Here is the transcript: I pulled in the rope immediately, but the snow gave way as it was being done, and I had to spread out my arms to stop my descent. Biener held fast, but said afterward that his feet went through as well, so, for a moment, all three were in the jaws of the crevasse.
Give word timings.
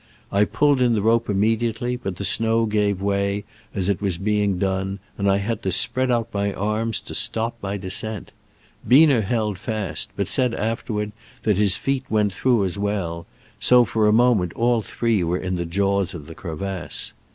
I 0.31 0.45
pulled 0.45 0.81
in 0.81 0.93
the 0.95 1.01
rope 1.03 1.29
immediately, 1.29 1.95
but 1.95 2.15
the 2.15 2.25
snow 2.25 2.65
gave 2.65 3.03
way 3.03 3.43
as 3.75 3.87
it 3.87 4.01
was 4.01 4.17
being 4.17 4.57
done, 4.57 4.97
and 5.15 5.29
I 5.29 5.37
had 5.37 5.61
to 5.61 5.71
spread 5.71 6.09
out 6.09 6.33
my 6.33 6.51
arms 6.55 6.99
to 7.01 7.13
stop 7.13 7.55
my 7.61 7.77
descent. 7.77 8.31
Biener 8.89 9.21
held 9.23 9.59
fast, 9.59 10.09
but 10.15 10.27
said 10.27 10.55
afterward 10.55 11.11
that 11.43 11.57
his 11.57 11.77
feet 11.77 12.05
went 12.09 12.33
through 12.33 12.65
as 12.65 12.79
well, 12.79 13.27
so, 13.59 13.85
for 13.85 14.07
a 14.07 14.11
moment, 14.11 14.53
all 14.53 14.81
three 14.81 15.23
were 15.23 15.37
in 15.37 15.55
the 15.55 15.65
jaws 15.65 16.15
of 16.15 16.25
the 16.25 16.33
crevasse. 16.33 17.13